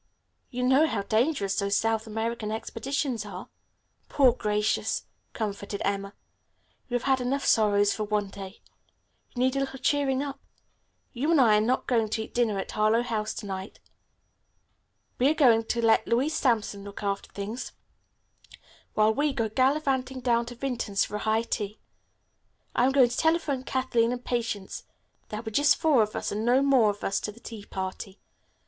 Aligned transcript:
You 0.49 0.63
know 0.63 0.87
how 0.87 1.03
dangerous 1.03 1.57
those 1.59 1.77
South 1.77 2.07
American 2.07 2.51
expeditions 2.51 3.23
are?" 3.23 3.49
"Poor 4.09 4.31
Gracious," 4.33 5.05
comforted 5.33 5.79
Emma, 5.85 6.15
"you 6.89 6.95
have 6.95 7.03
had 7.03 7.21
enough 7.21 7.45
sorrows 7.45 7.93
for 7.93 8.05
one 8.05 8.29
day. 8.29 8.61
You 9.35 9.43
need 9.43 9.55
a 9.55 9.59
little 9.59 9.77
cheering 9.77 10.23
up. 10.23 10.39
You 11.13 11.29
and 11.29 11.39
I 11.39 11.55
are 11.55 11.61
not 11.61 11.85
going 11.85 12.09
to 12.09 12.23
eat 12.23 12.33
dinner 12.33 12.57
at 12.57 12.71
Harlowe 12.71 13.03
House 13.03 13.31
to 13.35 13.45
night. 13.45 13.79
We 15.19 15.29
are 15.29 15.35
going 15.35 15.65
to 15.65 15.85
let 15.85 16.07
Louise 16.07 16.33
Sampson 16.33 16.83
look 16.83 17.03
after 17.03 17.31
things 17.33 17.71
while 18.95 19.13
we 19.13 19.31
go 19.33 19.49
gallivanting 19.49 20.21
down 20.21 20.47
to 20.47 20.55
Vinton's 20.55 21.05
for 21.05 21.17
a 21.17 21.19
high 21.19 21.43
tea. 21.43 21.77
I'm 22.75 22.91
going 22.91 23.09
to 23.09 23.17
telephone 23.17 23.65
Kathleen 23.65 24.11
and 24.11 24.25
Patience. 24.25 24.81
There 25.29 25.41
will 25.41 25.51
be 25.51 25.51
just 25.51 25.75
four 25.75 26.01
of 26.01 26.15
us, 26.15 26.31
and 26.31 26.43
no 26.43 26.63
more 26.63 26.89
of 26.89 27.03
us 27.03 27.19
to 27.19 27.31
the 27.31 27.39
tea 27.39 27.65
party. 27.67 28.19